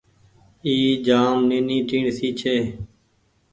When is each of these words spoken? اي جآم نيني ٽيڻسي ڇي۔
اي 0.65 0.73
جآم 1.07 1.37
نيني 1.49 1.77
ٽيڻسي 1.89 2.29
ڇي۔ 2.39 2.55